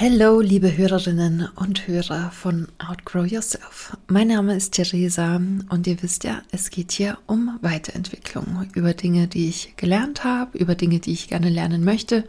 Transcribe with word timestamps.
Hallo, 0.00 0.40
liebe 0.40 0.76
Hörerinnen 0.76 1.48
und 1.56 1.88
Hörer 1.88 2.30
von 2.30 2.68
Outgrow 2.78 3.26
Yourself. 3.26 3.96
Mein 4.06 4.28
Name 4.28 4.54
ist 4.54 4.74
Theresa 4.74 5.40
und 5.70 5.88
ihr 5.88 6.00
wisst 6.04 6.22
ja, 6.22 6.42
es 6.52 6.70
geht 6.70 6.92
hier 6.92 7.18
um 7.26 7.58
Weiterentwicklung, 7.62 8.64
über 8.76 8.94
Dinge, 8.94 9.26
die 9.26 9.48
ich 9.48 9.74
gelernt 9.76 10.22
habe, 10.22 10.56
über 10.56 10.76
Dinge, 10.76 11.00
die 11.00 11.10
ich 11.10 11.26
gerne 11.26 11.48
lernen 11.48 11.82
möchte 11.82 12.22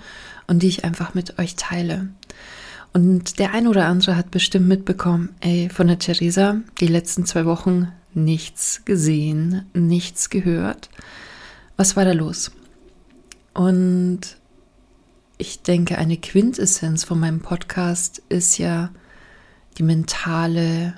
und 0.47 0.63
die 0.63 0.67
ich 0.67 0.83
einfach 0.83 1.13
mit 1.13 1.37
euch 1.37 1.57
teile. 1.57 2.09
Und 2.91 3.37
der 3.37 3.53
ein 3.53 3.67
oder 3.67 3.85
andere 3.85 4.15
hat 4.15 4.31
bestimmt 4.31 4.67
mitbekommen, 4.67 5.35
ey, 5.39 5.69
von 5.69 5.85
der 5.85 5.99
Theresa 5.99 6.61
die 6.79 6.87
letzten 6.87 7.27
zwei 7.27 7.45
Wochen 7.45 7.89
nichts 8.15 8.83
gesehen, 8.83 9.67
nichts 9.75 10.31
gehört. 10.31 10.89
Was 11.77 11.95
war 11.95 12.03
da 12.03 12.13
los? 12.13 12.49
Und 13.53 14.38
ich 15.39 15.63
denke, 15.63 15.97
eine 15.97 16.17
Quintessenz 16.17 17.05
von 17.05 17.19
meinem 17.19 17.39
Podcast 17.39 18.21
ist 18.27 18.57
ja 18.57 18.91
die 19.77 19.83
mentale 19.83 20.93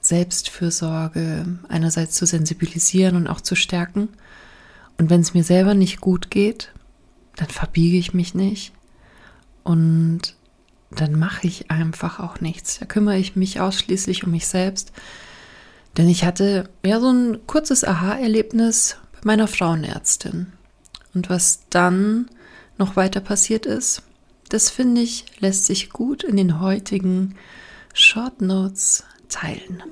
Selbstfürsorge 0.00 1.46
einerseits 1.68 2.16
zu 2.16 2.24
sensibilisieren 2.24 3.16
und 3.16 3.28
auch 3.28 3.42
zu 3.42 3.54
stärken. 3.54 4.08
Und 4.98 5.10
wenn 5.10 5.20
es 5.20 5.34
mir 5.34 5.44
selber 5.44 5.74
nicht 5.74 6.00
gut 6.00 6.30
geht, 6.30 6.72
dann 7.36 7.48
verbiege 7.48 7.98
ich 7.98 8.14
mich 8.14 8.34
nicht 8.34 8.72
und 9.62 10.36
dann 10.90 11.18
mache 11.18 11.46
ich 11.46 11.70
einfach 11.70 12.18
auch 12.18 12.40
nichts. 12.40 12.78
Da 12.78 12.86
kümmere 12.86 13.18
ich 13.18 13.36
mich 13.36 13.60
ausschließlich 13.60 14.24
um 14.24 14.30
mich 14.30 14.46
selbst. 14.46 14.92
Denn 15.98 16.08
ich 16.08 16.24
hatte 16.24 16.70
ja 16.84 16.98
so 16.98 17.10
ein 17.10 17.46
kurzes 17.46 17.84
Aha-Erlebnis 17.84 18.96
bei 19.12 19.20
meiner 19.24 19.48
Frauenärztin. 19.48 20.52
Und 21.14 21.28
was 21.28 21.64
dann 21.68 22.30
noch 22.82 22.96
weiter 22.96 23.20
passiert 23.20 23.64
ist. 23.64 24.02
Das 24.48 24.68
finde 24.68 25.02
ich, 25.02 25.24
lässt 25.38 25.66
sich 25.66 25.90
gut 25.90 26.24
in 26.24 26.36
den 26.36 26.60
heutigen 26.60 27.36
Short 27.94 28.40
Notes 28.40 29.04
teilen. 29.28 29.84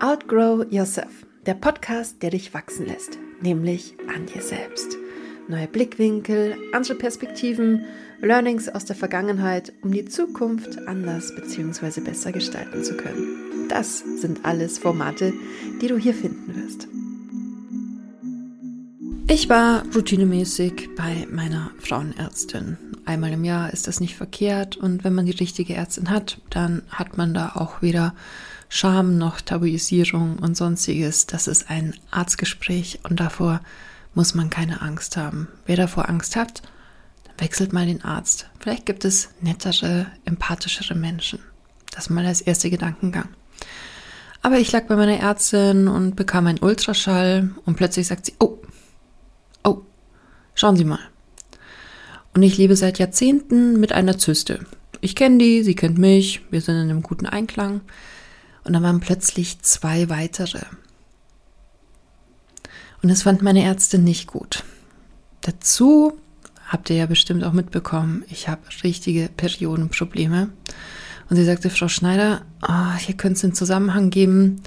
Outgrow 0.00 0.66
Yourself, 0.68 1.24
der 1.46 1.54
Podcast, 1.54 2.20
der 2.22 2.30
dich 2.30 2.52
wachsen 2.54 2.86
lässt, 2.86 3.18
nämlich 3.40 3.94
an 4.12 4.26
dir 4.26 4.42
selbst. 4.42 4.96
Neue 5.46 5.68
Blickwinkel, 5.68 6.56
andere 6.72 6.96
Perspektiven, 6.96 7.84
Learnings 8.20 8.68
aus 8.68 8.84
der 8.84 8.96
Vergangenheit, 8.96 9.72
um 9.82 9.92
die 9.92 10.06
Zukunft 10.06 10.76
anders 10.88 11.32
bzw. 11.36 12.00
besser 12.00 12.32
gestalten 12.32 12.82
zu 12.82 12.96
können. 12.96 13.68
Das 13.68 14.00
sind 14.00 14.44
alles 14.44 14.78
Formate, 14.78 15.32
die 15.80 15.86
du 15.86 15.96
hier 15.96 16.14
finden 16.14 16.56
wirst. 16.56 16.88
Ich 19.32 19.48
war 19.48 19.84
routinemäßig 19.94 20.88
bei 20.96 21.24
meiner 21.30 21.70
Frauenärztin. 21.78 22.76
Einmal 23.04 23.32
im 23.32 23.44
Jahr 23.44 23.72
ist 23.72 23.86
das 23.86 24.00
nicht 24.00 24.16
verkehrt 24.16 24.76
und 24.76 25.04
wenn 25.04 25.14
man 25.14 25.24
die 25.24 25.30
richtige 25.30 25.76
Ärztin 25.76 26.10
hat, 26.10 26.40
dann 26.50 26.82
hat 26.88 27.16
man 27.16 27.32
da 27.32 27.52
auch 27.54 27.80
weder 27.80 28.12
Scham 28.68 29.18
noch 29.18 29.40
Tabuisierung 29.40 30.40
und 30.40 30.56
sonstiges. 30.56 31.26
Das 31.26 31.46
ist 31.46 31.70
ein 31.70 31.94
Arztgespräch 32.10 32.98
und 33.04 33.20
davor 33.20 33.60
muss 34.14 34.34
man 34.34 34.50
keine 34.50 34.82
Angst 34.82 35.16
haben. 35.16 35.46
Wer 35.64 35.76
davor 35.76 36.08
Angst 36.08 36.34
hat, 36.34 36.62
wechselt 37.38 37.72
mal 37.72 37.86
den 37.86 38.02
Arzt. 38.02 38.50
Vielleicht 38.58 38.84
gibt 38.84 39.04
es 39.04 39.28
nettere, 39.40 40.06
empathischere 40.24 40.96
Menschen. 40.96 41.38
Das 41.92 42.10
mal 42.10 42.26
als 42.26 42.40
erster 42.40 42.68
Gedankengang. 42.68 43.28
Aber 44.42 44.58
ich 44.58 44.72
lag 44.72 44.88
bei 44.88 44.96
meiner 44.96 45.20
Ärztin 45.20 45.86
und 45.86 46.16
bekam 46.16 46.48
einen 46.48 46.58
Ultraschall 46.58 47.50
und 47.64 47.76
plötzlich 47.76 48.08
sagt 48.08 48.26
sie, 48.26 48.34
oh, 48.40 48.58
Schauen 50.60 50.76
Sie 50.76 50.84
mal. 50.84 51.00
Und 52.34 52.42
ich 52.42 52.58
lebe 52.58 52.76
seit 52.76 52.98
Jahrzehnten 52.98 53.80
mit 53.80 53.92
einer 53.92 54.18
Zyste. 54.18 54.66
Ich 55.00 55.16
kenne 55.16 55.38
die, 55.38 55.62
sie 55.62 55.74
kennt 55.74 55.96
mich, 55.96 56.42
wir 56.50 56.60
sind 56.60 56.74
in 56.74 56.90
einem 56.90 57.02
guten 57.02 57.24
Einklang. 57.24 57.80
Und 58.64 58.74
dann 58.74 58.82
waren 58.82 59.00
plötzlich 59.00 59.62
zwei 59.62 60.10
weitere. 60.10 60.60
Und 63.02 63.08
das 63.08 63.22
fand 63.22 63.40
meine 63.40 63.64
Ärztin 63.64 64.04
nicht 64.04 64.26
gut. 64.26 64.62
Dazu 65.40 66.18
habt 66.68 66.90
ihr 66.90 66.96
ja 66.96 67.06
bestimmt 67.06 67.42
auch 67.42 67.54
mitbekommen, 67.54 68.22
ich 68.28 68.46
habe 68.46 68.60
richtige 68.84 69.30
Periodenprobleme. 69.34 70.50
Und 71.30 71.36
sie 71.36 71.44
sagte, 71.46 71.70
Frau 71.70 71.88
Schneider, 71.88 72.42
oh, 72.60 72.96
hier 72.98 73.16
könnte 73.16 73.38
es 73.38 73.44
einen 73.44 73.54
Zusammenhang 73.54 74.10
geben. 74.10 74.60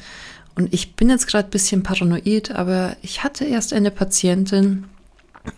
Und 0.56 0.74
ich 0.74 0.96
bin 0.96 1.12
jetzt 1.12 1.28
gerade 1.28 1.50
ein 1.50 1.52
bisschen 1.52 1.84
paranoid, 1.84 2.50
aber 2.50 2.98
ich 3.04 3.24
hatte 3.24 3.46
erst 3.46 3.74
eine 3.74 3.92
Patientin, 3.92 4.86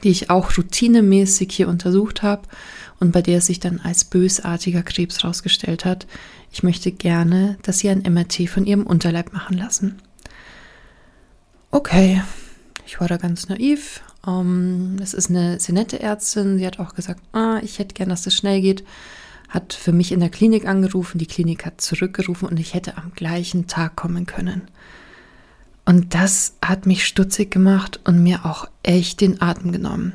die 0.04 0.10
ich 0.10 0.30
auch 0.30 0.58
routinemäßig 0.58 1.52
hier 1.52 1.68
untersucht 1.68 2.24
habe 2.24 2.44
und 3.00 3.12
bei 3.12 3.22
der 3.22 3.40
es 3.40 3.48
sich 3.48 3.60
dann 3.60 3.80
als 3.80 4.06
bösartiger 4.06 4.84
Krebs 4.84 5.22
herausgestellt 5.22 5.86
hat. 5.86 6.08
Ich 6.52 6.64
möchte 6.64 6.92
gerne, 6.92 7.58
dass 7.64 7.80
Sie 7.80 7.90
ein 7.90 8.02
MRT 8.02 8.50
von 8.50 8.66
Ihrem 8.66 8.88
Unterleib 8.88 9.34
machen 9.34 9.58
lassen. 9.58 10.02
Okay, 11.72 12.22
ich 12.86 13.00
war 13.00 13.08
da 13.08 13.18
ganz 13.18 13.50
naiv. 13.50 14.02
Um, 14.26 14.32
ähm, 14.32 14.98
das 14.98 15.14
ist 15.14 15.30
eine 15.30 15.60
sehr 15.60 15.76
nette 15.76 16.00
Ärztin. 16.00 16.58
Sie 16.58 16.66
hat 16.66 16.80
auch 16.80 16.96
gesagt, 16.96 17.22
ah, 17.34 17.60
ich 17.62 17.78
hätte 17.78 17.94
gern, 17.94 18.10
dass 18.10 18.24
das 18.24 18.34
schnell 18.34 18.62
geht. 18.62 18.84
Hat 19.50 19.74
für 19.74 19.92
mich 19.92 20.12
in 20.12 20.20
der 20.20 20.30
Klinik 20.30 20.66
angerufen. 20.66 21.20
Die 21.20 21.28
Klinik 21.28 21.66
hat 21.66 21.82
zurückgerufen 21.82 22.48
und 22.48 22.60
ich 22.60 22.74
hätte 22.74 22.98
am 22.98 23.12
gleichen 23.14 23.68
Tag 23.68 23.96
kommen 23.96 24.26
können. 24.26 24.64
Und 25.86 26.16
das 26.16 26.56
hat 26.64 26.88
mich 26.88 27.06
stutzig 27.06 27.52
gemacht 27.52 28.00
und 28.04 28.24
mir 28.24 28.46
auch 28.46 28.68
echt 28.82 29.22
den 29.22 29.42
Atem 29.42 29.72
genommen. 29.72 30.14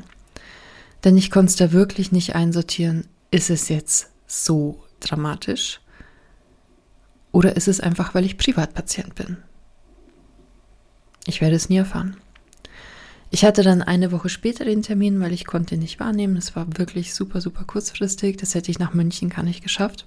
Denn 1.05 1.17
ich 1.17 1.31
konnte 1.31 1.51
es 1.51 1.57
da 1.57 1.73
wirklich 1.73 2.13
nicht 2.13 2.35
einsortieren, 2.35 3.07
ist 3.31 3.51
es 3.51 3.69
jetzt 3.69 4.11
so 4.27 4.83
dramatisch? 4.99 5.81
Oder 7.33 7.57
ist 7.57 7.69
es 7.69 7.81
einfach, 7.81 8.15
weil 8.15 8.25
ich 8.25 8.37
Privatpatient 8.37 9.15
bin? 9.15 9.39
Ich 11.27 11.41
werde 11.41 11.55
es 11.55 11.69
nie 11.69 11.77
erfahren. 11.77 12.17
Ich 13.31 13.45
hatte 13.45 13.63
dann 13.63 13.83
eine 13.83 14.11
Woche 14.11 14.29
später 14.29 14.65
den 14.65 14.83
Termin, 14.83 15.21
weil 15.21 15.33
ich 15.33 15.47
konnte 15.47 15.77
ihn 15.77 15.81
nicht 15.81 16.01
wahrnehmen. 16.01 16.37
Es 16.37 16.57
war 16.57 16.67
wirklich 16.77 17.15
super, 17.15 17.41
super 17.41 17.63
kurzfristig. 17.65 18.37
Das 18.39 18.57
hätte 18.57 18.73
ich 18.73 18.81
nach 18.81 18.93
München 18.93 19.29
gar 19.29 19.45
nicht 19.45 19.63
geschafft. 19.63 20.05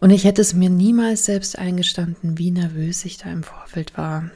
Und 0.00 0.10
ich 0.10 0.24
hätte 0.24 0.42
es 0.42 0.54
mir 0.54 0.70
niemals 0.70 1.24
selbst 1.24 1.58
eingestanden, 1.58 2.38
wie 2.38 2.50
nervös 2.50 3.04
ich 3.04 3.18
da 3.18 3.30
im 3.30 3.42
Vorfeld 3.42 3.96
war. 3.96 4.30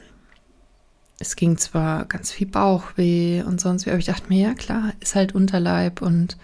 Es 1.19 1.35
ging 1.35 1.57
zwar 1.57 2.05
ganz 2.05 2.31
viel 2.31 2.47
Bauchweh 2.47 3.43
und 3.43 3.61
sonst 3.61 3.85
wie, 3.85 3.91
aber 3.91 3.99
ich 3.99 4.05
dachte 4.05 4.27
mir, 4.29 4.41
ja 4.49 4.53
klar, 4.55 4.93
ist 5.01 5.13
halt 5.13 5.35
Unterleib 5.35 6.01
und 6.01 6.37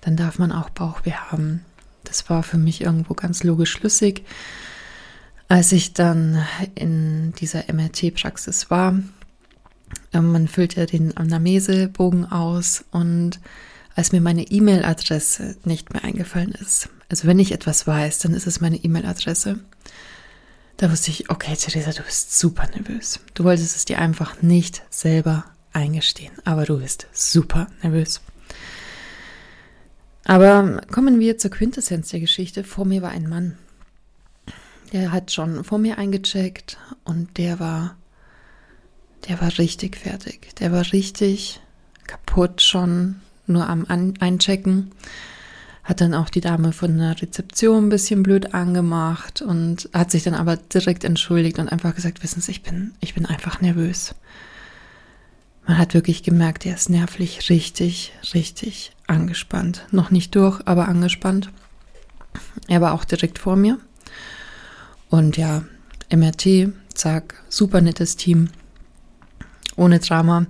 dann 0.00 0.16
darf 0.16 0.38
man 0.38 0.50
auch 0.50 0.70
Bauchweh 0.70 1.12
haben. 1.12 1.64
Das 2.02 2.28
war 2.28 2.42
für 2.42 2.58
mich 2.58 2.80
irgendwo 2.80 3.14
ganz 3.14 3.44
logisch 3.44 3.70
schlüssig. 3.70 4.24
Als 5.46 5.70
ich 5.70 5.94
dann 5.94 6.44
in 6.74 7.32
dieser 7.38 7.72
MRT-Praxis 7.72 8.70
war, 8.70 8.98
ähm, 10.12 10.32
man 10.32 10.48
füllt 10.48 10.74
ja 10.74 10.86
den 10.86 11.16
Anamnesebogen 11.16 12.30
aus 12.30 12.84
und 12.90 13.40
als 13.94 14.12
mir 14.12 14.20
meine 14.20 14.42
E-Mail-Adresse 14.42 15.56
nicht 15.64 15.92
mehr 15.92 16.04
eingefallen 16.04 16.52
ist, 16.52 16.88
also 17.10 17.26
wenn 17.26 17.40
ich 17.40 17.52
etwas 17.52 17.86
weiß, 17.86 18.20
dann 18.20 18.34
ist 18.34 18.46
es 18.46 18.60
meine 18.60 18.76
E-Mail-Adresse. 18.76 19.58
Da 20.76 20.90
wusste 20.90 21.10
ich, 21.10 21.28
okay, 21.28 21.56
Theresa, 21.56 21.90
du 21.90 22.02
bist 22.02 22.38
super 22.38 22.68
nervös. 22.68 23.20
Du 23.34 23.44
wolltest 23.44 23.76
es 23.76 23.84
dir 23.84 23.98
einfach 23.98 24.40
nicht 24.42 24.82
selber 24.90 25.44
eingestehen, 25.72 26.32
aber 26.44 26.64
du 26.64 26.78
bist 26.78 27.08
super 27.12 27.66
nervös. 27.82 28.20
Aber 30.24 30.80
kommen 30.92 31.18
wir 31.18 31.36
zur 31.36 31.50
Quintessenz 31.50 32.10
der 32.10 32.20
Geschichte. 32.20 32.62
Vor 32.62 32.84
mir 32.84 33.02
war 33.02 33.10
ein 33.10 33.28
Mann. 33.28 33.58
Der 34.92 35.10
hat 35.10 35.32
schon 35.32 35.64
vor 35.64 35.78
mir 35.78 35.98
eingecheckt 35.98 36.78
und 37.04 37.36
der 37.38 37.58
war, 37.58 37.96
der 39.28 39.40
war 39.40 39.58
richtig 39.58 39.96
fertig. 39.96 40.54
Der 40.60 40.70
war 40.70 40.92
richtig 40.92 41.60
kaputt 42.06 42.62
schon 42.62 43.16
nur 43.46 43.68
am 43.68 43.86
Einchecken 43.88 44.92
hat 45.90 46.00
dann 46.00 46.14
auch 46.14 46.30
die 46.30 46.40
Dame 46.40 46.72
von 46.72 46.96
der 46.96 47.20
Rezeption 47.20 47.86
ein 47.86 47.88
bisschen 47.88 48.22
blöd 48.22 48.54
angemacht 48.54 49.42
und 49.42 49.90
hat 49.92 50.12
sich 50.12 50.22
dann 50.22 50.34
aber 50.34 50.56
direkt 50.56 51.02
entschuldigt 51.02 51.58
und 51.58 51.68
einfach 51.68 51.96
gesagt, 51.96 52.22
wissen 52.22 52.40
Sie, 52.40 52.52
ich 52.52 52.62
bin, 52.62 52.92
ich 53.00 53.14
bin 53.14 53.26
einfach 53.26 53.60
nervös. 53.60 54.14
Man 55.66 55.78
hat 55.78 55.92
wirklich 55.92 56.22
gemerkt, 56.22 56.64
er 56.64 56.76
ist 56.76 56.90
nervlich 56.90 57.50
richtig, 57.50 58.12
richtig 58.34 58.92
angespannt. 59.08 59.84
Noch 59.90 60.12
nicht 60.12 60.32
durch, 60.36 60.60
aber 60.64 60.86
angespannt. 60.86 61.50
Er 62.68 62.80
war 62.80 62.92
auch 62.92 63.04
direkt 63.04 63.40
vor 63.40 63.56
mir. 63.56 63.76
Und 65.08 65.36
ja, 65.36 65.64
MRT, 66.08 66.72
zack, 66.94 67.42
super 67.48 67.80
nettes 67.80 68.14
Team. 68.14 68.50
Ohne 69.74 69.98
Drama. 69.98 70.46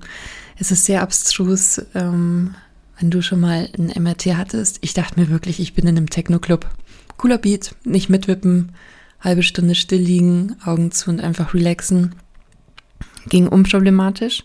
Es 0.58 0.70
ist 0.70 0.84
sehr 0.84 1.00
abstrus. 1.00 1.81
Ähm, 1.94 2.54
wenn 3.00 3.11
du 3.11 3.23
schon 3.23 3.41
mal 3.41 3.69
ein 3.79 3.93
MRT 4.02 4.37
hattest, 4.37 4.79
ich 4.82 4.93
dachte 4.93 5.19
mir 5.19 5.31
wirklich, 5.31 5.58
ich 5.58 5.75
bin 5.75 5.87
in 5.87 5.97
einem 5.97 6.11
Techno-Club. 6.11 6.69
Cooler 7.17 7.38
Beat, 7.38 7.75
nicht 7.85 8.11
mitwippen, 8.11 8.73
halbe 9.20 9.43
Stunde 9.43 9.75
still 9.75 10.00
liegen, 10.00 10.56
Augen 10.64 10.93
zu 10.93 11.11
und 11.11 11.20
einfach 11.20 11.55
relaxen. 11.55 12.14
Ging 13.29 13.49
unproblematisch. 13.49 14.44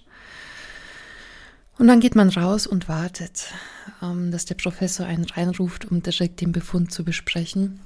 Und 1.77 1.87
dann 1.87 1.99
geht 1.99 2.15
man 2.15 2.29
raus 2.29 2.65
und 2.65 2.87
wartet, 2.87 3.47
ähm, 4.01 4.31
dass 4.31 4.45
der 4.45 4.55
Professor 4.55 5.05
einen 5.05 5.25
reinruft, 5.25 5.91
um 5.91 6.01
direkt 6.01 6.39
den 6.39 6.53
Befund 6.53 6.93
zu 6.93 7.03
besprechen. 7.03 7.81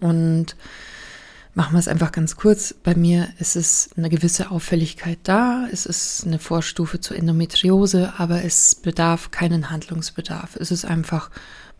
Und 0.00 0.56
machen 1.54 1.74
wir 1.74 1.78
es 1.78 1.88
einfach 1.88 2.12
ganz 2.12 2.36
kurz. 2.36 2.74
Bei 2.74 2.94
mir 2.94 3.28
ist 3.38 3.56
es 3.56 3.90
eine 3.96 4.08
gewisse 4.08 4.50
Auffälligkeit 4.50 5.18
da. 5.22 5.66
Es 5.70 5.86
ist 5.86 6.26
eine 6.26 6.38
Vorstufe 6.38 7.00
zur 7.00 7.16
Endometriose, 7.16 8.14
aber 8.18 8.44
es 8.44 8.74
bedarf 8.74 9.30
keinen 9.30 9.70
Handlungsbedarf. 9.70 10.56
Es 10.56 10.70
ist 10.70 10.84
einfach 10.84 11.30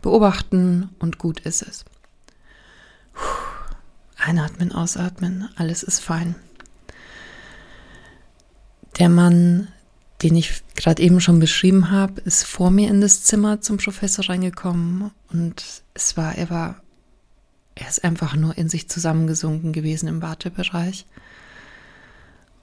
beobachten 0.01 0.89
und 0.99 1.17
gut 1.17 1.41
ist 1.41 1.61
es. 1.61 1.85
Einatmen, 4.17 4.71
ausatmen, 4.71 5.49
alles 5.55 5.83
ist 5.83 5.99
fein. 5.99 6.35
Der 8.97 9.09
Mann, 9.09 9.67
den 10.23 10.35
ich 10.35 10.63
gerade 10.75 11.01
eben 11.03 11.19
schon 11.19 11.39
beschrieben 11.39 11.91
habe, 11.91 12.21
ist 12.21 12.43
vor 12.43 12.71
mir 12.71 12.89
in 12.89 13.01
das 13.01 13.23
Zimmer 13.23 13.59
zum 13.59 13.77
Professor 13.77 14.29
reingekommen 14.29 15.11
und 15.31 15.83
es 15.93 16.15
war, 16.15 16.35
er 16.35 16.49
war, 16.49 16.81
er 17.75 17.89
ist 17.89 18.03
einfach 18.03 18.35
nur 18.35 18.57
in 18.57 18.69
sich 18.69 18.89
zusammengesunken 18.89 19.73
gewesen 19.73 20.07
im 20.07 20.21
Wartebereich. 20.21 21.05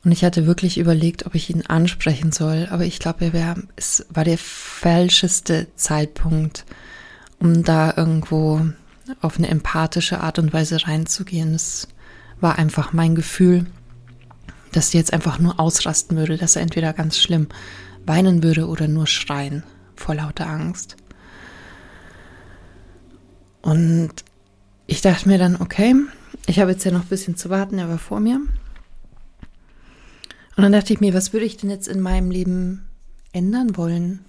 Und 0.04 0.10
ich 0.10 0.24
hatte 0.24 0.46
wirklich 0.46 0.78
überlegt, 0.78 1.26
ob 1.26 1.34
ich 1.34 1.48
ihn 1.48 1.66
ansprechen 1.66 2.32
soll, 2.32 2.66
aber 2.70 2.84
ich 2.84 2.98
glaube, 2.98 3.32
wäre, 3.32 3.62
es 3.76 4.04
war 4.08 4.24
der 4.24 4.38
falscheste 4.38 5.68
Zeitpunkt, 5.76 6.64
um 7.38 7.62
da 7.62 7.94
irgendwo 7.96 8.66
auf 9.20 9.38
eine 9.38 9.48
empathische 9.48 10.20
Art 10.20 10.38
und 10.38 10.52
Weise 10.52 10.86
reinzugehen. 10.86 11.54
Es 11.54 11.88
war 12.40 12.58
einfach 12.58 12.92
mein 12.92 13.14
Gefühl, 13.14 13.66
dass 14.72 14.90
sie 14.90 14.98
jetzt 14.98 15.12
einfach 15.12 15.38
nur 15.38 15.60
ausrasten 15.60 16.16
würde, 16.16 16.36
dass 16.36 16.56
er 16.56 16.62
entweder 16.62 16.92
ganz 16.92 17.18
schlimm 17.18 17.48
weinen 18.04 18.42
würde 18.42 18.66
oder 18.66 18.88
nur 18.88 19.06
schreien 19.06 19.62
vor 19.94 20.14
lauter 20.14 20.48
Angst. 20.48 20.96
Und 23.60 24.24
ich 24.86 25.00
dachte 25.00 25.28
mir 25.28 25.38
dann, 25.38 25.56
okay, 25.60 25.94
ich 26.46 26.58
habe 26.58 26.72
jetzt 26.72 26.84
ja 26.84 26.90
noch 26.90 27.02
ein 27.02 27.08
bisschen 27.08 27.36
zu 27.36 27.50
warten, 27.50 27.78
er 27.78 27.88
war 27.88 27.98
vor 27.98 28.20
mir. 28.20 28.40
Und 30.56 30.62
dann 30.62 30.72
dachte 30.72 30.92
ich 30.92 31.00
mir, 31.00 31.14
was 31.14 31.32
würde 31.32 31.46
ich 31.46 31.56
denn 31.56 31.70
jetzt 31.70 31.88
in 31.88 32.00
meinem 32.00 32.30
Leben 32.30 32.86
ändern 33.32 33.76
wollen? 33.76 34.24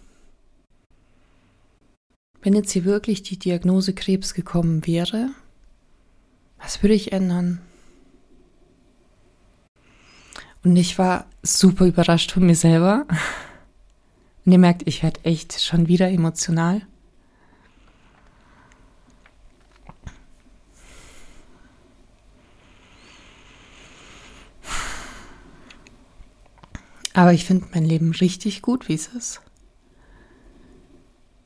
Wenn 2.42 2.54
jetzt 2.54 2.72
hier 2.72 2.86
wirklich 2.86 3.24
die 3.24 3.38
Diagnose 3.38 3.94
Krebs 3.94 4.34
gekommen 4.34 4.86
wäre, 4.86 5.30
was 6.60 6.82
würde 6.82 6.94
ich 6.96 7.12
ändern? 7.12 7.60
Und 10.64 10.78
ich 10.78 10.98
war 10.98 11.26
super 11.42 11.86
überrascht 11.86 12.32
von 12.32 12.46
mir 12.46 12.56
selber. 12.56 13.06
Und 14.46 14.52
ihr 14.52 14.60
merkt, 14.60 14.88
ich 14.88 15.04
werde 15.04 15.24
echt 15.24 15.62
schon 15.62 15.88
wieder 15.88 16.10
emotional. 16.10 16.82
Aber 27.14 27.34
ich 27.34 27.46
finde 27.46 27.68
mein 27.74 27.86
Leben 27.86 28.12
richtig 28.12 28.62
gut, 28.62 28.90
wie 28.90 28.96
es 28.96 29.08
ist 29.08 29.42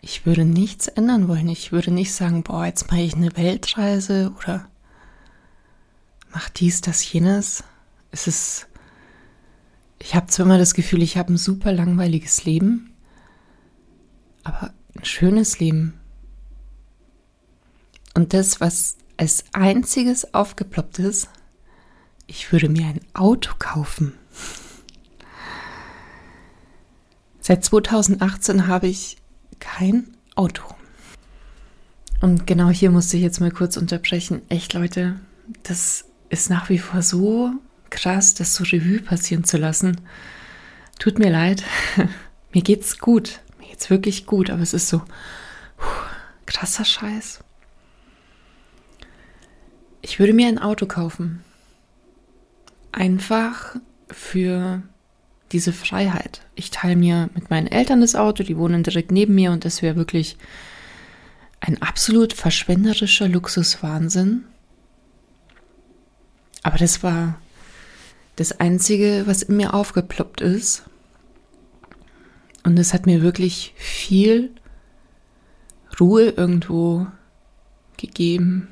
ich 0.07 0.25
würde 0.25 0.45
nichts 0.45 0.87
ändern 0.87 1.27
wollen. 1.27 1.49
Ich 1.49 1.73
würde 1.73 1.91
nicht 1.91 2.13
sagen, 2.13 2.43
boah, 2.43 2.65
jetzt 2.65 2.89
mache 2.89 3.01
ich 3.01 3.15
eine 3.15 3.35
Weltreise 3.35 4.33
oder 4.37 4.69
mach 6.31 6.47
dies, 6.49 6.79
das, 6.79 7.11
jenes. 7.11 7.65
Es 8.11 8.25
ist, 8.25 8.67
ich 9.99 10.15
habe 10.15 10.27
zwar 10.27 10.45
immer 10.45 10.57
das 10.57 10.73
Gefühl, 10.73 11.01
ich 11.01 11.17
habe 11.17 11.33
ein 11.33 11.37
super 11.37 11.73
langweiliges 11.73 12.45
Leben, 12.45 12.93
aber 14.45 14.73
ein 14.95 15.03
schönes 15.03 15.59
Leben. 15.59 15.99
Und 18.13 18.33
das, 18.33 18.61
was 18.61 18.95
als 19.17 19.43
einziges 19.51 20.33
aufgeploppt 20.33 20.99
ist, 20.99 21.27
ich 22.27 22.51
würde 22.53 22.69
mir 22.69 22.85
ein 22.85 23.01
Auto 23.13 23.53
kaufen. 23.59 24.13
Seit 27.47 27.63
2018 27.63 28.67
habe 28.67 28.88
ich 28.88 29.15
kein 29.59 30.17
Auto. 30.35 30.65
Und 32.19 32.45
genau 32.45 32.67
hier 32.67 32.91
musste 32.91 33.15
ich 33.15 33.23
jetzt 33.23 33.39
mal 33.39 33.51
kurz 33.51 33.77
unterbrechen. 33.77 34.41
Echt, 34.49 34.73
Leute, 34.73 35.17
das 35.63 36.03
ist 36.27 36.49
nach 36.49 36.67
wie 36.67 36.77
vor 36.77 37.01
so 37.01 37.53
krass, 37.89 38.33
das 38.33 38.53
so 38.53 38.65
Revue 38.65 38.99
passieren 38.99 39.45
zu 39.45 39.55
lassen. 39.55 40.01
Tut 40.99 41.19
mir 41.19 41.29
leid. 41.29 41.63
mir 42.53 42.63
geht's 42.63 42.97
gut. 42.99 43.39
Mir 43.59 43.69
geht's 43.69 43.89
wirklich 43.89 44.25
gut, 44.25 44.49
aber 44.49 44.61
es 44.61 44.73
ist 44.73 44.89
so 44.89 45.01
krasser 46.45 46.83
Scheiß. 46.83 47.39
Ich 50.01 50.19
würde 50.19 50.33
mir 50.33 50.49
ein 50.49 50.59
Auto 50.59 50.85
kaufen. 50.85 51.45
Einfach 52.91 53.77
für 54.09 54.83
diese 55.51 55.73
Freiheit. 55.73 56.41
Ich 56.55 56.71
teile 56.71 56.95
mir 56.95 57.29
mit 57.33 57.49
meinen 57.49 57.67
Eltern 57.67 58.01
das 58.01 58.15
Auto, 58.15 58.44
die 58.44 58.57
wohnen 58.57 58.83
direkt 58.83 59.11
neben 59.11 59.35
mir 59.35 59.51
und 59.51 59.65
das 59.65 59.81
wäre 59.81 59.95
wirklich 59.95 60.38
ein 61.59 61.81
absolut 61.81 62.33
verschwenderischer 62.33 63.27
Luxuswahnsinn. 63.27 64.44
Aber 66.63 66.77
das 66.77 67.01
war 67.01 67.39
das 68.35 68.59
Einzige, 68.59 69.23
was 69.25 69.41
in 69.41 69.57
mir 69.57 69.73
aufgeploppt 69.73 70.41
ist. 70.41 70.83
Und 72.63 72.77
es 72.77 72.94
hat 72.94 73.05
mir 73.05 73.21
wirklich 73.21 73.73
viel 73.77 74.51
Ruhe 75.99 76.29
irgendwo 76.29 77.07
gegeben, 77.95 78.67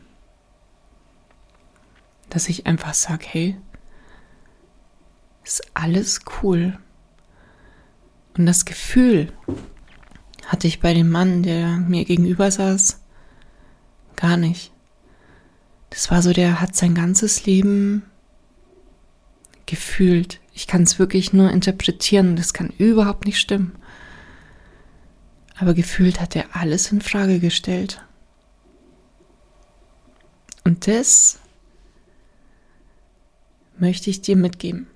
dass 2.30 2.50
ich 2.50 2.68
einfach 2.68 2.94
sage, 2.94 3.26
hey, 3.28 3.58
ist 5.46 5.64
alles 5.74 6.22
cool. 6.42 6.78
Und 8.38 8.46
das 8.46 8.66
Gefühl 8.66 9.32
hatte 10.48 10.68
ich 10.68 10.82
bei 10.82 10.94
dem 10.94 11.10
Mann, 11.10 11.44
der 11.44 11.78
mir 11.78 12.04
gegenüber 12.04 12.52
saß, 12.52 13.00
gar 14.16 14.38
nicht. 14.38 14.72
Das 15.90 16.12
war 16.12 16.22
so, 16.22 16.34
der 16.34 16.60
hat 16.60 16.76
sein 16.76 16.94
ganzes 16.94 17.46
Leben 17.46 18.04
gefühlt. 19.66 20.42
Ich 20.54 20.68
kann 20.68 20.84
es 20.84 21.00
wirklich 21.00 21.32
nur 21.32 21.52
interpretieren, 21.52 22.36
das 22.36 22.54
kann 22.54 22.70
überhaupt 22.78 23.26
nicht 23.26 23.40
stimmen. 23.40 23.74
Aber 25.58 25.74
gefühlt 25.74 26.20
hat 26.20 26.36
er 26.36 26.56
alles 26.56 26.92
in 26.92 27.02
Frage 27.02 27.40
gestellt. 27.40 28.02
Und 30.64 30.88
das 30.88 31.40
möchte 33.78 34.10
ich 34.10 34.22
dir 34.22 34.36
mitgeben. 34.36 34.88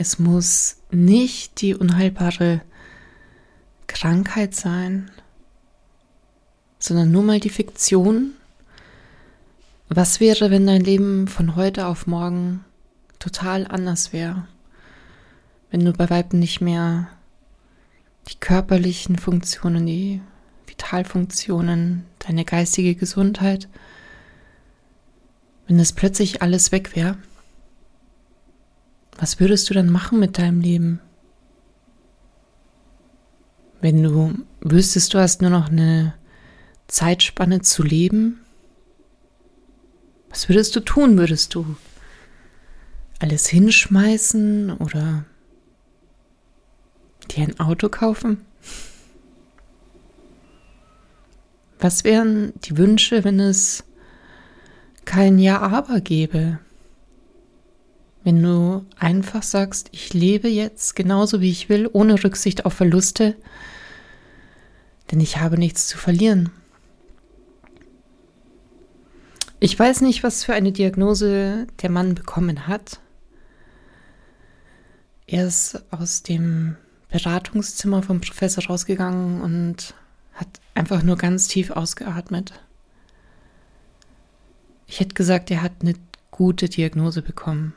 Es 0.00 0.20
muss 0.20 0.76
nicht 0.92 1.60
die 1.60 1.74
unheilbare 1.74 2.60
Krankheit 3.88 4.54
sein, 4.54 5.10
sondern 6.78 7.10
nur 7.10 7.24
mal 7.24 7.40
die 7.40 7.50
Fiktion. 7.50 8.34
Was 9.88 10.20
wäre, 10.20 10.52
wenn 10.52 10.68
dein 10.68 10.82
Leben 10.82 11.26
von 11.26 11.56
heute 11.56 11.88
auf 11.88 12.06
morgen 12.06 12.64
total 13.18 13.66
anders 13.66 14.12
wäre? 14.12 14.46
Wenn 15.72 15.84
du 15.84 15.92
bei 15.92 16.08
Weitem 16.08 16.38
nicht 16.38 16.60
mehr 16.60 17.08
die 18.28 18.38
körperlichen 18.38 19.18
Funktionen, 19.18 19.84
die 19.84 20.20
Vitalfunktionen, 20.68 22.04
deine 22.20 22.44
geistige 22.44 22.94
Gesundheit, 22.94 23.68
wenn 25.66 25.76
das 25.76 25.92
plötzlich 25.92 26.40
alles 26.40 26.70
weg 26.70 26.94
wäre? 26.94 27.16
Was 29.18 29.40
würdest 29.40 29.68
du 29.68 29.74
dann 29.74 29.90
machen 29.90 30.20
mit 30.20 30.38
deinem 30.38 30.60
Leben? 30.60 31.00
Wenn 33.80 34.02
du 34.02 34.34
wüsstest, 34.60 35.12
du 35.12 35.18
hast 35.18 35.42
nur 35.42 35.50
noch 35.50 35.68
eine 35.68 36.14
Zeitspanne 36.86 37.60
zu 37.60 37.82
leben, 37.82 38.40
was 40.30 40.48
würdest 40.48 40.76
du 40.76 40.80
tun? 40.80 41.18
Würdest 41.18 41.54
du 41.54 41.76
alles 43.18 43.48
hinschmeißen 43.48 44.72
oder 44.72 45.24
dir 47.30 47.44
ein 47.44 47.58
Auto 47.60 47.88
kaufen? 47.88 48.44
Was 51.80 52.04
wären 52.04 52.52
die 52.64 52.76
Wünsche, 52.76 53.24
wenn 53.24 53.40
es 53.40 53.84
kein 55.04 55.38
Ja-Aber 55.38 56.00
gäbe? 56.00 56.58
Wenn 58.28 58.42
du 58.42 58.84
einfach 58.98 59.42
sagst, 59.42 59.88
ich 59.90 60.12
lebe 60.12 60.48
jetzt 60.48 60.94
genauso 60.94 61.40
wie 61.40 61.50
ich 61.50 61.70
will, 61.70 61.88
ohne 61.90 62.22
Rücksicht 62.22 62.66
auf 62.66 62.74
Verluste, 62.74 63.34
denn 65.10 65.18
ich 65.18 65.38
habe 65.38 65.56
nichts 65.56 65.86
zu 65.86 65.96
verlieren. 65.96 66.50
Ich 69.60 69.78
weiß 69.78 70.02
nicht, 70.02 70.24
was 70.24 70.44
für 70.44 70.52
eine 70.52 70.72
Diagnose 70.72 71.68
der 71.80 71.88
Mann 71.88 72.14
bekommen 72.14 72.66
hat. 72.66 73.00
Er 75.26 75.46
ist 75.46 75.82
aus 75.90 76.22
dem 76.22 76.76
Beratungszimmer 77.08 78.02
vom 78.02 78.20
Professor 78.20 78.62
rausgegangen 78.66 79.40
und 79.40 79.94
hat 80.34 80.48
einfach 80.74 81.02
nur 81.02 81.16
ganz 81.16 81.48
tief 81.48 81.70
ausgeatmet. 81.70 82.52
Ich 84.86 85.00
hätte 85.00 85.14
gesagt, 85.14 85.50
er 85.50 85.62
hat 85.62 85.80
eine 85.80 85.94
gute 86.30 86.68
Diagnose 86.68 87.22
bekommen. 87.22 87.72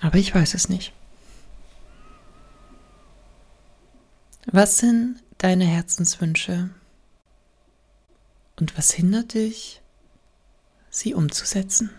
Aber 0.00 0.16
ich 0.18 0.34
weiß 0.34 0.54
es 0.54 0.68
nicht. 0.68 0.92
Was 4.46 4.78
sind 4.78 5.22
deine 5.38 5.66
Herzenswünsche? 5.66 6.70
Und 8.58 8.76
was 8.78 8.90
hindert 8.92 9.34
dich, 9.34 9.82
sie 10.90 11.14
umzusetzen? 11.14 11.90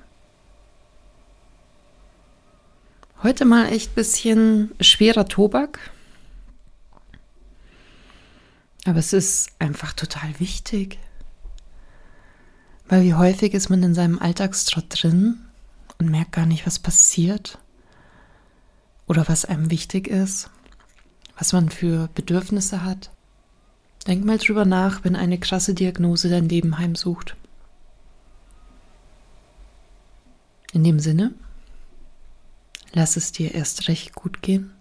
Heute 3.21 3.45
mal 3.45 3.71
echt 3.71 3.91
ein 3.91 3.95
bisschen 3.95 4.71
schwerer 4.79 5.27
Tobak. 5.27 5.91
Aber 8.85 8.99
es 8.99 9.13
ist 9.13 9.51
einfach 9.59 9.93
total 9.93 10.39
wichtig. 10.39 10.97
Weil 12.87 13.03
wie 13.03 13.13
häufig 13.13 13.53
ist 13.53 13.69
man 13.69 13.83
in 13.83 13.93
seinem 13.93 14.19
Alltagstrott 14.19 14.85
drin 14.89 15.37
und 15.99 16.09
merkt 16.09 16.31
gar 16.31 16.45
nicht, 16.45 16.65
was 16.65 16.79
passiert 16.79 17.59
oder 19.09 19.27
was 19.27 19.43
einem 19.43 19.71
wichtig 19.71 20.07
ist, 20.07 20.49
was 21.37 21.51
man 21.51 21.69
für 21.69 22.07
Bedürfnisse 22.13 22.85
hat. 22.85 23.11
Denk 24.07 24.23
mal 24.23 24.37
drüber 24.37 24.63
nach, 24.63 25.03
wenn 25.03 25.15
eine 25.15 25.39
krasse 25.39 25.73
Diagnose 25.73 26.29
dein 26.29 26.47
Leben 26.47 26.77
heimsucht. 26.77 27.35
In 30.71 30.83
dem 30.83 30.99
Sinne, 30.99 31.33
lass 32.93 33.17
es 33.17 33.31
dir 33.31 33.55
erst 33.55 33.87
recht 33.87 34.13
gut 34.13 34.43
gehen. 34.43 34.71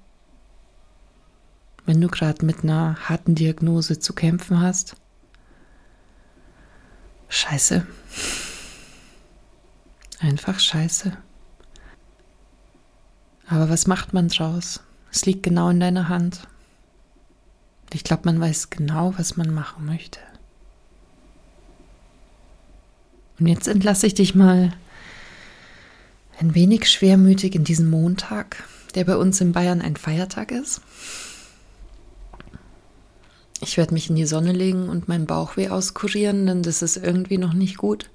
Wenn 1.86 2.00
du 2.00 2.08
gerade 2.08 2.44
mit 2.44 2.62
einer 2.62 3.08
harten 3.08 3.34
Diagnose 3.34 3.98
zu 3.98 4.12
kämpfen 4.12 4.60
hast, 4.60 4.94
scheiße. 7.30 7.86
Einfach 10.20 10.60
scheiße. 10.60 11.16
Aber 13.58 13.70
was 13.70 13.88
macht 13.88 14.14
man 14.14 14.28
draus? 14.28 14.78
Es 15.10 15.26
liegt 15.26 15.42
genau 15.42 15.68
in 15.68 15.80
deiner 15.80 16.08
Hand. 16.08 16.46
Ich 17.92 18.04
glaube, 18.04 18.22
man 18.26 18.40
weiß 18.40 18.70
genau, 18.70 19.14
was 19.16 19.36
man 19.36 19.52
machen 19.52 19.84
möchte. 19.84 20.20
Und 23.40 23.48
jetzt 23.48 23.66
entlasse 23.66 24.06
ich 24.06 24.14
dich 24.14 24.36
mal 24.36 24.72
ein 26.38 26.54
wenig 26.54 26.88
schwermütig 26.88 27.56
in 27.56 27.64
diesen 27.64 27.90
Montag, 27.90 28.62
der 28.94 29.02
bei 29.02 29.16
uns 29.16 29.40
in 29.40 29.50
Bayern 29.50 29.82
ein 29.82 29.96
Feiertag 29.96 30.52
ist. 30.52 30.80
Ich 33.60 33.76
werde 33.76 33.92
mich 33.92 34.08
in 34.08 34.14
die 34.14 34.26
Sonne 34.26 34.52
legen 34.52 34.88
und 34.88 35.08
meinen 35.08 35.26
Bauchweh 35.26 35.70
auskurieren, 35.70 36.46
denn 36.46 36.62
das 36.62 36.80
ist 36.80 36.96
irgendwie 36.96 37.38
noch 37.38 37.54
nicht 37.54 37.76
gut. 37.76 38.08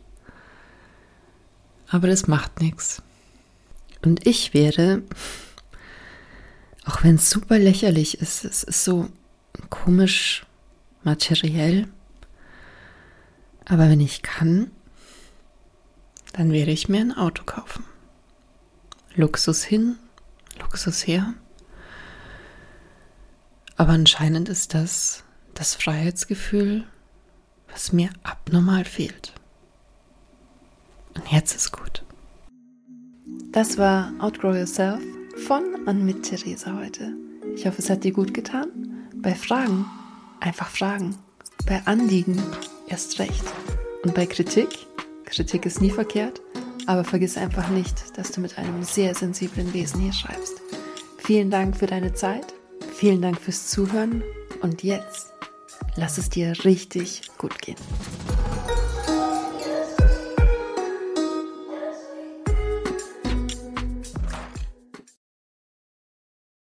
Aber 1.89 2.07
das 2.07 2.27
macht 2.27 2.61
nichts. 2.61 3.01
Und 4.03 4.27
ich 4.27 4.53
werde, 4.53 5.03
auch 6.85 7.03
wenn 7.03 7.15
es 7.15 7.29
super 7.29 7.57
lächerlich 7.57 8.19
ist, 8.19 8.43
es 8.43 8.63
ist 8.63 8.83
so 8.83 9.09
komisch 9.69 10.45
materiell, 11.03 11.87
aber 13.65 13.89
wenn 13.89 14.01
ich 14.01 14.21
kann, 14.21 14.71
dann 16.33 16.51
werde 16.51 16.71
ich 16.71 16.89
mir 16.89 16.99
ein 16.99 17.15
Auto 17.15 17.43
kaufen. 17.43 17.85
Luxus 19.15 19.63
hin, 19.63 19.97
Luxus 20.59 21.07
her. 21.07 21.33
Aber 23.77 23.93
anscheinend 23.93 24.49
ist 24.49 24.73
das 24.73 25.23
das 25.53 25.75
Freiheitsgefühl, 25.75 26.85
was 27.71 27.93
mir 27.93 28.09
abnormal 28.23 28.85
fehlt. 28.85 29.33
Und 31.13 31.31
jetzt 31.31 31.55
ist 31.55 31.71
gut. 31.71 32.02
Das 33.53 33.77
war 33.77 34.11
Outgrow 34.17 34.55
Yourself 34.55 34.99
von 35.45 35.63
und 35.85 36.03
mit 36.03 36.23
Theresa 36.23 36.75
heute. 36.75 37.15
Ich 37.55 37.67
hoffe, 37.67 37.83
es 37.83 37.89
hat 37.91 38.03
dir 38.03 38.11
gut 38.11 38.33
getan. 38.33 38.65
Bei 39.13 39.35
Fragen 39.35 39.85
einfach 40.39 40.67
fragen. 40.69 41.15
Bei 41.67 41.79
Anliegen 41.85 42.41
erst 42.87 43.19
recht. 43.19 43.43
Und 44.03 44.15
bei 44.15 44.25
Kritik, 44.25 44.69
Kritik 45.25 45.67
ist 45.67 45.81
nie 45.81 45.91
verkehrt, 45.91 46.41
aber 46.87 47.03
vergiss 47.03 47.37
einfach 47.37 47.69
nicht, 47.69 48.17
dass 48.17 48.31
du 48.31 48.41
mit 48.41 48.57
einem 48.57 48.81
sehr 48.81 49.13
sensiblen 49.13 49.71
Wesen 49.71 50.01
hier 50.01 50.13
schreibst. 50.13 50.59
Vielen 51.19 51.51
Dank 51.51 51.77
für 51.77 51.85
deine 51.85 52.13
Zeit, 52.13 52.55
vielen 52.91 53.21
Dank 53.21 53.39
fürs 53.39 53.69
Zuhören 53.69 54.23
und 54.63 54.81
jetzt 54.81 55.31
lass 55.95 56.17
es 56.17 56.27
dir 56.27 56.65
richtig 56.65 57.21
gut 57.37 57.61
gehen. 57.61 57.77